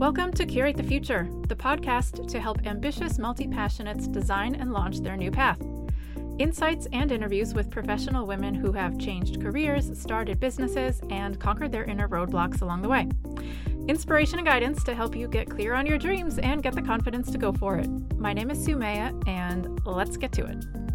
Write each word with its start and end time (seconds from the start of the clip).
Welcome 0.00 0.32
to 0.32 0.46
Curate 0.46 0.78
the 0.78 0.82
Future, 0.82 1.28
the 1.46 1.54
podcast 1.54 2.26
to 2.28 2.40
help 2.40 2.66
ambitious 2.66 3.18
multi 3.18 3.46
passionates 3.46 4.10
design 4.10 4.54
and 4.54 4.72
launch 4.72 5.00
their 5.00 5.14
new 5.14 5.30
path. 5.30 5.60
Insights 6.38 6.88
and 6.94 7.12
interviews 7.12 7.52
with 7.52 7.70
professional 7.70 8.26
women 8.26 8.54
who 8.54 8.72
have 8.72 8.98
changed 8.98 9.42
careers, 9.42 10.00
started 10.00 10.40
businesses, 10.40 11.02
and 11.10 11.38
conquered 11.38 11.70
their 11.70 11.84
inner 11.84 12.08
roadblocks 12.08 12.62
along 12.62 12.80
the 12.80 12.88
way. 12.88 13.10
Inspiration 13.88 14.38
and 14.38 14.48
guidance 14.48 14.82
to 14.84 14.94
help 14.94 15.14
you 15.14 15.28
get 15.28 15.50
clear 15.50 15.74
on 15.74 15.84
your 15.84 15.98
dreams 15.98 16.38
and 16.38 16.62
get 16.62 16.74
the 16.74 16.80
confidence 16.80 17.30
to 17.32 17.36
go 17.36 17.52
for 17.52 17.76
it. 17.76 17.90
My 18.16 18.32
name 18.32 18.50
is 18.50 18.66
Sumaya, 18.66 19.12
and 19.28 19.84
let's 19.84 20.16
get 20.16 20.32
to 20.32 20.46
it. 20.46 20.89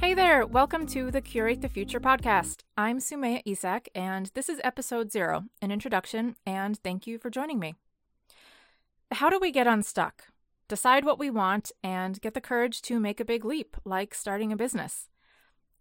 Hey 0.00 0.14
there, 0.14 0.46
welcome 0.46 0.86
to 0.86 1.10
the 1.10 1.20
Curate 1.20 1.60
the 1.60 1.68
Future 1.68 2.00
podcast. 2.00 2.60
I'm 2.74 3.00
Sumaya 3.00 3.42
Isak, 3.44 3.90
and 3.94 4.30
this 4.32 4.48
is 4.48 4.58
episode 4.64 5.12
zero 5.12 5.44
an 5.60 5.70
introduction, 5.70 6.36
and 6.46 6.78
thank 6.78 7.06
you 7.06 7.18
for 7.18 7.28
joining 7.28 7.58
me. 7.58 7.74
How 9.10 9.28
do 9.28 9.38
we 9.38 9.50
get 9.50 9.66
unstuck? 9.66 10.24
Decide 10.68 11.04
what 11.04 11.18
we 11.18 11.28
want 11.28 11.70
and 11.84 12.18
get 12.22 12.32
the 12.32 12.40
courage 12.40 12.80
to 12.82 12.98
make 12.98 13.20
a 13.20 13.26
big 13.26 13.44
leap, 13.44 13.76
like 13.84 14.14
starting 14.14 14.50
a 14.50 14.56
business. 14.56 15.10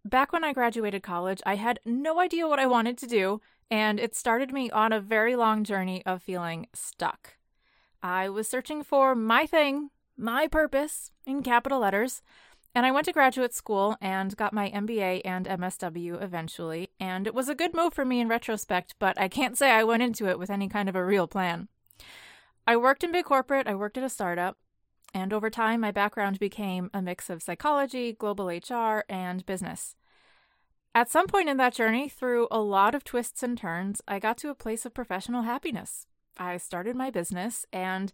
Back 0.04 0.34
when 0.34 0.44
I 0.44 0.52
graduated 0.52 1.02
college, 1.02 1.42
I 1.46 1.56
had 1.56 1.80
no 1.86 2.20
idea 2.20 2.46
what 2.46 2.60
I 2.60 2.66
wanted 2.66 2.98
to 2.98 3.08
do, 3.08 3.40
and 3.72 4.02
it 4.02 4.18
started 4.18 4.52
me 4.52 4.70
on 4.70 4.92
a 4.92 5.00
very 5.00 5.38
long 5.38 5.64
journey 5.64 6.06
of 6.06 6.22
feeling 6.22 6.68
stuck. 6.74 7.38
I 8.04 8.28
was 8.28 8.50
searching 8.50 8.84
for 8.84 9.16
my 9.16 9.46
thing, 9.46 9.92
my 10.18 10.50
purpose, 10.50 11.12
in 11.26 11.42
capital 11.42 11.80
letters 11.80 12.22
and 12.76 12.86
I 12.86 12.92
went 12.92 13.06
to 13.06 13.14
graduate 13.14 13.54
school 13.54 13.98
and 14.00 14.36
got 14.38 14.54
my 14.54 14.70
MBA 14.70 15.22
and 15.26 15.46
MSW 15.48 16.22
eventually, 16.22 16.90
and 17.00 17.26
it 17.26 17.34
was 17.34 17.50
a 17.50 17.56
good 17.56 17.74
move 17.74 17.94
for 17.94 18.06
me 18.06 18.20
in 18.20 18.28
retrospect, 18.28 18.96
but 19.00 19.20
I 19.20 19.28
can't 19.28 19.58
say 19.58 19.72
I 19.72 19.84
went 19.84 20.04
into 20.04 20.28
it 20.28 20.38
with 20.38 20.50
any 20.50 20.70
kind 20.70 20.88
of 20.88 20.96
a 20.96 21.06
real 21.06 21.28
plan. 21.28 21.68
I 22.68 22.78
worked 22.78 23.04
in 23.04 23.12
big 23.12 23.26
corporate, 23.26 23.68
I 23.68 23.76
worked 23.76 23.98
at 23.98 24.04
a 24.04 24.10
startup, 24.10 24.58
and 25.14 25.34
over 25.34 25.50
time 25.50 25.82
my 25.82 25.92
background 25.92 26.38
became 26.40 26.90
a 26.94 27.02
mix 27.02 27.30
of 27.30 27.42
psychology, 27.42 28.14
global 28.14 28.48
HR, 28.48 29.04
and 29.10 29.46
business. 29.46 29.96
At 30.94 31.10
some 31.10 31.28
point 31.28 31.50
in 31.50 31.58
that 31.58 31.74
journey, 31.74 32.10
through 32.10 32.48
a 32.52 32.60
lot 32.60 32.96
of 32.96 33.04
twists 33.04 33.44
and 33.44 33.58
turns, 33.58 34.02
I 34.08 34.20
got 34.20 34.38
to 34.40 34.50
a 34.50 34.56
place 34.56 34.86
of 34.86 34.94
professional 34.94 35.44
happiness. 35.44 36.06
I 36.38 36.58
started 36.58 36.96
my 36.96 37.10
business, 37.10 37.66
and 37.72 38.12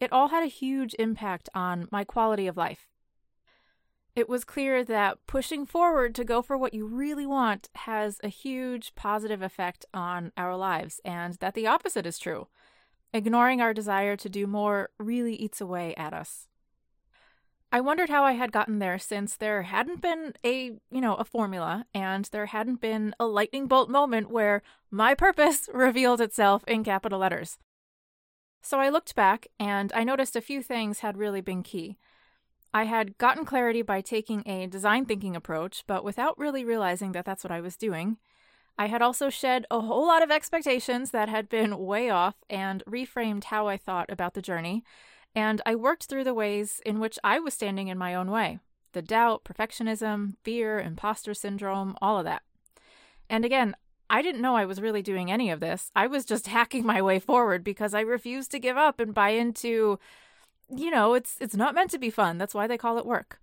it 0.00 0.12
all 0.12 0.28
had 0.28 0.42
a 0.42 0.46
huge 0.46 0.94
impact 0.98 1.48
on 1.54 1.88
my 1.90 2.04
quality 2.04 2.46
of 2.46 2.56
life. 2.56 2.86
It 4.16 4.30
was 4.30 4.44
clear 4.44 4.82
that 4.82 5.18
pushing 5.26 5.66
forward 5.66 6.14
to 6.14 6.24
go 6.24 6.40
for 6.40 6.56
what 6.56 6.72
you 6.72 6.86
really 6.86 7.26
want 7.26 7.68
has 7.74 8.18
a 8.24 8.28
huge 8.28 8.94
positive 8.94 9.42
effect 9.42 9.84
on 9.92 10.32
our 10.38 10.56
lives, 10.56 11.02
and 11.04 11.34
that 11.34 11.52
the 11.52 11.66
opposite 11.66 12.06
is 12.06 12.18
true. 12.18 12.48
Ignoring 13.12 13.60
our 13.60 13.74
desire 13.74 14.16
to 14.16 14.30
do 14.30 14.46
more 14.46 14.88
really 14.98 15.34
eats 15.34 15.60
away 15.60 15.94
at 15.96 16.14
us. 16.14 16.48
I 17.70 17.80
wondered 17.80 18.08
how 18.08 18.24
I 18.24 18.32
had 18.32 18.52
gotten 18.52 18.78
there 18.78 18.98
since 18.98 19.36
there 19.36 19.62
hadn't 19.62 20.00
been 20.00 20.32
a, 20.42 20.78
you 20.90 21.00
know, 21.02 21.16
a 21.16 21.24
formula 21.24 21.84
and 21.92 22.24
there 22.32 22.46
hadn't 22.46 22.80
been 22.80 23.14
a 23.20 23.26
lightning 23.26 23.66
bolt 23.66 23.90
moment 23.90 24.30
where 24.30 24.62
my 24.90 25.14
purpose 25.14 25.68
revealed 25.74 26.22
itself 26.22 26.64
in 26.66 26.84
capital 26.84 27.18
letters. 27.18 27.58
So 28.62 28.80
I 28.80 28.88
looked 28.88 29.14
back 29.14 29.48
and 29.60 29.92
I 29.94 30.04
noticed 30.04 30.36
a 30.36 30.40
few 30.40 30.62
things 30.62 31.00
had 31.00 31.18
really 31.18 31.42
been 31.42 31.62
key. 31.62 31.98
I 32.76 32.84
had 32.84 33.16
gotten 33.16 33.46
clarity 33.46 33.80
by 33.80 34.02
taking 34.02 34.46
a 34.46 34.66
design 34.66 35.06
thinking 35.06 35.34
approach, 35.34 35.82
but 35.86 36.04
without 36.04 36.38
really 36.38 36.62
realizing 36.62 37.12
that 37.12 37.24
that's 37.24 37.42
what 37.42 37.50
I 37.50 37.62
was 37.62 37.74
doing. 37.74 38.18
I 38.76 38.88
had 38.88 39.00
also 39.00 39.30
shed 39.30 39.64
a 39.70 39.80
whole 39.80 40.06
lot 40.06 40.22
of 40.22 40.30
expectations 40.30 41.10
that 41.10 41.30
had 41.30 41.48
been 41.48 41.78
way 41.86 42.10
off 42.10 42.34
and 42.50 42.84
reframed 42.86 43.44
how 43.44 43.66
I 43.66 43.78
thought 43.78 44.10
about 44.10 44.34
the 44.34 44.42
journey. 44.42 44.84
And 45.34 45.62
I 45.64 45.74
worked 45.74 46.04
through 46.04 46.24
the 46.24 46.34
ways 46.34 46.82
in 46.84 47.00
which 47.00 47.18
I 47.24 47.38
was 47.38 47.54
standing 47.54 47.88
in 47.88 47.96
my 47.96 48.14
own 48.14 48.30
way 48.30 48.58
the 48.92 49.00
doubt, 49.00 49.44
perfectionism, 49.44 50.34
fear, 50.44 50.78
imposter 50.78 51.32
syndrome, 51.32 51.96
all 52.02 52.18
of 52.18 52.26
that. 52.26 52.42
And 53.30 53.46
again, 53.46 53.74
I 54.10 54.20
didn't 54.20 54.42
know 54.42 54.54
I 54.54 54.66
was 54.66 54.82
really 54.82 55.02
doing 55.02 55.30
any 55.30 55.48
of 55.48 55.60
this. 55.60 55.90
I 55.96 56.08
was 56.08 56.26
just 56.26 56.46
hacking 56.58 56.84
my 56.84 57.00
way 57.00 57.20
forward 57.20 57.64
because 57.64 57.94
I 57.94 58.00
refused 58.00 58.50
to 58.50 58.58
give 58.58 58.76
up 58.76 59.00
and 59.00 59.14
buy 59.14 59.30
into 59.30 59.98
you 60.68 60.90
know, 60.90 61.14
it's 61.14 61.36
it's 61.40 61.56
not 61.56 61.74
meant 61.74 61.90
to 61.92 61.98
be 61.98 62.10
fun. 62.10 62.38
That's 62.38 62.54
why 62.54 62.66
they 62.66 62.78
call 62.78 62.98
it 62.98 63.06
work. 63.06 63.38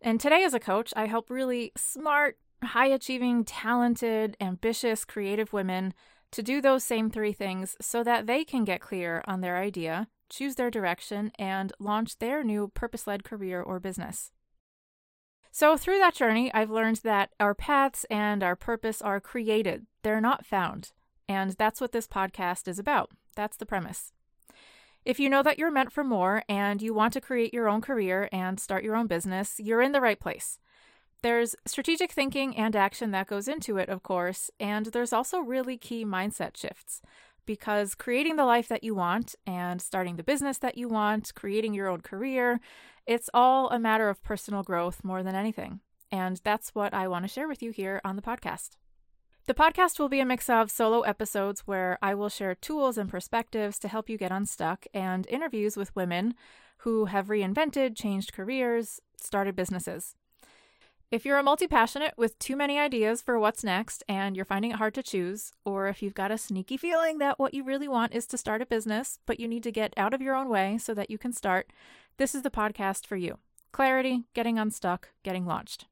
And 0.00 0.20
today 0.20 0.44
as 0.44 0.54
a 0.54 0.60
coach, 0.60 0.92
I 0.96 1.06
help 1.06 1.30
really 1.30 1.72
smart, 1.76 2.38
high 2.62 2.86
achieving, 2.86 3.44
talented, 3.44 4.36
ambitious, 4.40 5.04
creative 5.04 5.52
women 5.52 5.94
to 6.32 6.42
do 6.42 6.60
those 6.60 6.84
same 6.84 7.10
three 7.10 7.32
things 7.32 7.76
so 7.80 8.04
that 8.04 8.26
they 8.26 8.44
can 8.44 8.64
get 8.64 8.80
clear 8.80 9.22
on 9.26 9.40
their 9.40 9.56
idea, 9.56 10.08
choose 10.28 10.56
their 10.56 10.70
direction, 10.70 11.32
and 11.38 11.72
launch 11.78 12.18
their 12.18 12.44
new 12.44 12.68
purpose 12.68 13.06
led 13.06 13.24
career 13.24 13.62
or 13.62 13.80
business. 13.80 14.32
So, 15.50 15.76
through 15.76 15.98
that 15.98 16.14
journey, 16.14 16.52
I've 16.52 16.70
learned 16.70 16.96
that 16.96 17.30
our 17.40 17.54
paths 17.54 18.04
and 18.10 18.42
our 18.42 18.56
purpose 18.56 19.00
are 19.00 19.20
created, 19.20 19.86
they're 20.02 20.20
not 20.20 20.44
found. 20.44 20.92
And 21.28 21.52
that's 21.52 21.80
what 21.80 21.92
this 21.92 22.06
podcast 22.06 22.68
is 22.68 22.78
about. 22.78 23.10
That's 23.34 23.56
the 23.56 23.66
premise. 23.66 24.12
If 25.06 25.20
you 25.20 25.30
know 25.30 25.44
that 25.44 25.56
you're 25.56 25.70
meant 25.70 25.92
for 25.92 26.02
more 26.02 26.42
and 26.48 26.82
you 26.82 26.92
want 26.92 27.12
to 27.12 27.20
create 27.20 27.54
your 27.54 27.68
own 27.68 27.80
career 27.80 28.28
and 28.32 28.58
start 28.58 28.82
your 28.82 28.96
own 28.96 29.06
business, 29.06 29.54
you're 29.60 29.80
in 29.80 29.92
the 29.92 30.00
right 30.00 30.18
place. 30.18 30.58
There's 31.22 31.54
strategic 31.64 32.10
thinking 32.10 32.56
and 32.56 32.74
action 32.74 33.12
that 33.12 33.28
goes 33.28 33.46
into 33.46 33.76
it, 33.76 33.88
of 33.88 34.02
course, 34.02 34.50
and 34.58 34.86
there's 34.86 35.12
also 35.12 35.38
really 35.38 35.76
key 35.76 36.04
mindset 36.04 36.56
shifts 36.56 37.02
because 37.46 37.94
creating 37.94 38.34
the 38.34 38.44
life 38.44 38.66
that 38.66 38.82
you 38.82 38.96
want 38.96 39.36
and 39.46 39.80
starting 39.80 40.16
the 40.16 40.24
business 40.24 40.58
that 40.58 40.76
you 40.76 40.88
want, 40.88 41.32
creating 41.36 41.72
your 41.72 41.86
own 41.86 42.00
career, 42.00 42.58
it's 43.06 43.30
all 43.32 43.70
a 43.70 43.78
matter 43.78 44.08
of 44.08 44.24
personal 44.24 44.64
growth 44.64 45.04
more 45.04 45.22
than 45.22 45.36
anything. 45.36 45.78
And 46.10 46.40
that's 46.42 46.74
what 46.74 46.92
I 46.92 47.06
want 47.06 47.24
to 47.24 47.28
share 47.28 47.46
with 47.46 47.62
you 47.62 47.70
here 47.70 48.00
on 48.04 48.16
the 48.16 48.22
podcast. 48.22 48.70
The 49.46 49.54
podcast 49.54 50.00
will 50.00 50.08
be 50.08 50.18
a 50.18 50.26
mix 50.26 50.50
of 50.50 50.72
solo 50.72 51.02
episodes 51.02 51.60
where 51.68 52.00
I 52.02 52.14
will 52.14 52.28
share 52.28 52.56
tools 52.56 52.98
and 52.98 53.08
perspectives 53.08 53.78
to 53.78 53.86
help 53.86 54.10
you 54.10 54.18
get 54.18 54.32
unstuck, 54.32 54.86
and 54.92 55.24
interviews 55.28 55.76
with 55.76 55.94
women 55.94 56.34
who 56.78 57.04
have 57.04 57.28
reinvented, 57.28 57.96
changed 57.96 58.32
careers, 58.32 59.00
started 59.16 59.54
businesses. 59.54 60.16
If 61.12 61.24
you're 61.24 61.38
a 61.38 61.44
multi 61.44 61.68
passionate 61.68 62.14
with 62.16 62.36
too 62.40 62.56
many 62.56 62.76
ideas 62.76 63.22
for 63.22 63.38
what's 63.38 63.62
next 63.62 64.02
and 64.08 64.34
you're 64.34 64.44
finding 64.44 64.72
it 64.72 64.78
hard 64.78 64.94
to 64.94 65.02
choose, 65.04 65.52
or 65.64 65.86
if 65.86 66.02
you've 66.02 66.12
got 66.12 66.32
a 66.32 66.38
sneaky 66.38 66.76
feeling 66.76 67.18
that 67.18 67.38
what 67.38 67.54
you 67.54 67.62
really 67.62 67.86
want 67.86 68.16
is 68.16 68.26
to 68.26 68.36
start 68.36 68.62
a 68.62 68.66
business, 68.66 69.20
but 69.26 69.38
you 69.38 69.46
need 69.46 69.62
to 69.62 69.70
get 69.70 69.94
out 69.96 70.12
of 70.12 70.20
your 70.20 70.34
own 70.34 70.48
way 70.48 70.76
so 70.76 70.92
that 70.92 71.08
you 71.08 71.18
can 71.18 71.32
start, 71.32 71.72
this 72.16 72.34
is 72.34 72.42
the 72.42 72.50
podcast 72.50 73.06
for 73.06 73.14
you. 73.14 73.38
Clarity, 73.70 74.24
getting 74.34 74.58
unstuck, 74.58 75.10
getting 75.22 75.46
launched. 75.46 75.86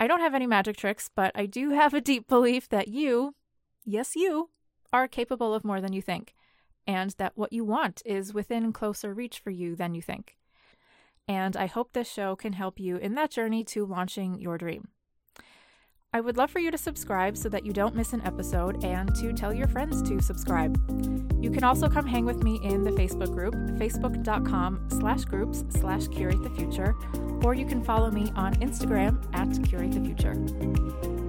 I 0.00 0.06
don't 0.06 0.20
have 0.20 0.34
any 0.34 0.46
magic 0.46 0.78
tricks, 0.78 1.10
but 1.14 1.30
I 1.34 1.44
do 1.44 1.70
have 1.70 1.92
a 1.92 2.00
deep 2.00 2.26
belief 2.26 2.70
that 2.70 2.88
you, 2.88 3.34
yes, 3.84 4.16
you, 4.16 4.48
are 4.94 5.06
capable 5.06 5.54
of 5.54 5.62
more 5.62 5.82
than 5.82 5.92
you 5.92 6.00
think, 6.00 6.34
and 6.86 7.10
that 7.18 7.36
what 7.36 7.52
you 7.52 7.64
want 7.64 8.00
is 8.06 8.32
within 8.32 8.72
closer 8.72 9.12
reach 9.12 9.38
for 9.38 9.50
you 9.50 9.76
than 9.76 9.94
you 9.94 10.00
think. 10.00 10.38
And 11.28 11.54
I 11.54 11.66
hope 11.66 11.92
this 11.92 12.10
show 12.10 12.34
can 12.34 12.54
help 12.54 12.80
you 12.80 12.96
in 12.96 13.14
that 13.16 13.30
journey 13.30 13.62
to 13.64 13.84
launching 13.84 14.40
your 14.40 14.56
dream. 14.56 14.88
I 16.12 16.20
would 16.20 16.36
love 16.36 16.50
for 16.50 16.58
you 16.58 16.72
to 16.72 16.78
subscribe 16.78 17.36
so 17.36 17.48
that 17.50 17.64
you 17.64 17.72
don't 17.72 17.94
miss 17.94 18.12
an 18.12 18.20
episode 18.22 18.84
and 18.84 19.14
to 19.14 19.32
tell 19.32 19.54
your 19.54 19.68
friends 19.68 20.02
to 20.08 20.20
subscribe. 20.20 20.76
You 21.40 21.52
can 21.52 21.62
also 21.62 21.88
come 21.88 22.04
hang 22.04 22.24
with 22.24 22.42
me 22.42 22.58
in 22.64 22.82
the 22.82 22.90
Facebook 22.90 23.32
group, 23.32 23.54
facebook.com 23.78 24.88
slash 24.90 25.24
groups 25.24 25.64
slash 25.68 26.08
curate 26.08 26.42
the 26.42 26.50
future, 26.50 26.96
or 27.44 27.54
you 27.54 27.64
can 27.64 27.84
follow 27.84 28.10
me 28.10 28.32
on 28.34 28.54
Instagram 28.56 29.24
at 29.34 29.64
curate 29.68 29.92
the 29.92 30.00
future. 30.00 31.19